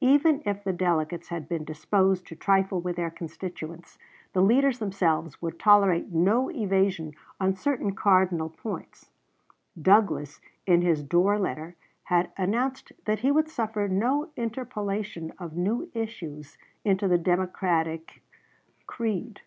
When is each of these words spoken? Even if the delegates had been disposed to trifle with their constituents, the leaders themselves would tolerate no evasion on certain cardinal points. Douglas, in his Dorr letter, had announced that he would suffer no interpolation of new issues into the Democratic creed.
Even 0.00 0.42
if 0.44 0.64
the 0.64 0.72
delegates 0.72 1.28
had 1.28 1.48
been 1.48 1.62
disposed 1.64 2.26
to 2.26 2.34
trifle 2.34 2.80
with 2.80 2.96
their 2.96 3.12
constituents, 3.12 3.96
the 4.32 4.42
leaders 4.42 4.80
themselves 4.80 5.40
would 5.40 5.56
tolerate 5.56 6.10
no 6.12 6.50
evasion 6.50 7.14
on 7.40 7.54
certain 7.54 7.94
cardinal 7.94 8.48
points. 8.50 9.12
Douglas, 9.80 10.40
in 10.66 10.82
his 10.82 11.04
Dorr 11.04 11.38
letter, 11.38 11.76
had 12.02 12.32
announced 12.36 12.90
that 13.04 13.20
he 13.20 13.30
would 13.30 13.48
suffer 13.48 13.86
no 13.86 14.30
interpolation 14.34 15.32
of 15.38 15.56
new 15.56 15.88
issues 15.94 16.58
into 16.84 17.06
the 17.06 17.16
Democratic 17.16 18.20
creed. 18.88 19.42